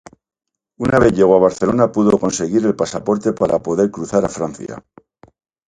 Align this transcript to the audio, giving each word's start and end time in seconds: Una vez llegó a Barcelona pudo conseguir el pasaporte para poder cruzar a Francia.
Una 0.79 0.97
vez 0.97 1.13
llegó 1.13 1.35
a 1.35 1.41
Barcelona 1.41 1.91
pudo 1.91 2.17
conseguir 2.17 2.65
el 2.65 2.75
pasaporte 2.75 3.33
para 3.33 3.59
poder 3.61 3.91
cruzar 3.91 4.25
a 4.25 4.29
Francia. 4.29 4.83